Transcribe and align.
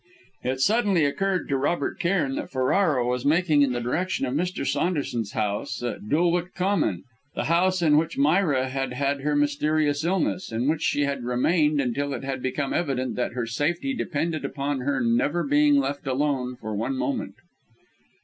It 0.41 0.61
suddenly 0.61 1.05
occurred 1.05 1.47
to 1.49 1.57
Robert 1.57 1.99
Cairn 1.99 2.33
that 2.37 2.49
Ferrara 2.49 3.05
was 3.05 3.23
making 3.23 3.61
in 3.61 3.71
the 3.71 3.79
direction 3.79 4.25
of 4.25 4.33
Mr. 4.33 4.65
Saunderson's 4.65 5.33
house 5.33 5.83
at 5.83 6.09
Dulwich 6.09 6.55
Common; 6.55 7.03
the 7.35 7.43
house 7.43 7.83
in 7.83 7.97
which 7.97 8.17
Myra 8.17 8.67
had 8.67 8.93
had 8.93 9.21
her 9.21 9.35
mysterious 9.35 10.03
illness, 10.03 10.51
in 10.51 10.67
which 10.67 10.81
she 10.81 11.01
had 11.01 11.23
remained 11.23 11.79
until 11.79 12.15
it 12.15 12.23
had 12.23 12.41
become 12.41 12.73
evident 12.73 13.15
that 13.15 13.33
her 13.33 13.45
safety 13.45 13.93
depended 13.93 14.43
upon 14.43 14.79
her 14.79 15.01
never 15.01 15.43
being 15.43 15.75
left 15.75 16.07
alone 16.07 16.55
for 16.55 16.75
one 16.75 16.97
moment. 16.97 17.35